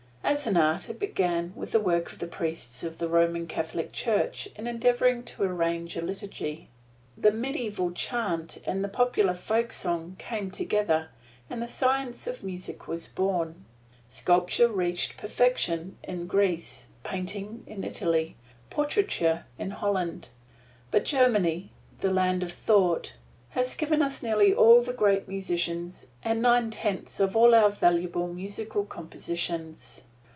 As 0.23 0.47
an 0.47 0.55
art 0.55 0.89
it 0.89 0.97
began 0.97 1.51
with 1.57 1.73
the 1.73 1.79
work 1.79 2.13
of 2.13 2.19
the 2.19 2.27
priests 2.27 2.83
of 2.85 2.99
the 2.99 3.09
Roman 3.09 3.47
Catholic 3.47 3.91
Church 3.91 4.47
in 4.55 4.65
endeavoring 4.65 5.23
to 5.23 5.43
arrange 5.43 5.97
a 5.97 6.01
liturgy. 6.01 6.69
The 7.17 7.31
medieval 7.31 7.91
chant 7.91 8.59
and 8.65 8.81
the 8.81 8.87
popular 8.87 9.33
folk 9.33 9.73
song 9.73 10.15
came 10.19 10.49
together, 10.49 11.09
and 11.49 11.61
the 11.61 11.67
science 11.67 12.27
of 12.27 12.45
music 12.45 12.87
was 12.87 13.07
born. 13.09 13.65
Sculpture 14.07 14.69
reached 14.69 15.17
perfection 15.17 15.97
in 16.01 16.27
Greece, 16.27 16.85
painting 17.03 17.65
in 17.67 17.83
Italy, 17.83 18.37
portraiture 18.69 19.45
in 19.59 19.71
Holland; 19.71 20.29
but 20.91 21.03
Germany, 21.03 21.71
the 21.99 22.13
land 22.13 22.41
of 22.41 22.53
thought, 22.53 23.15
has 23.49 23.75
given 23.75 24.01
us 24.01 24.23
nearly 24.23 24.53
all 24.53 24.81
the 24.81 24.93
great 24.93 25.27
musicians 25.27 26.07
and 26.23 26.41
nine 26.41 26.69
tenths 26.69 27.19
of 27.19 27.35
all 27.35 27.53
our 27.53 27.69
valuable 27.69 28.27
musical 28.33 28.85
compositions. 28.85 30.03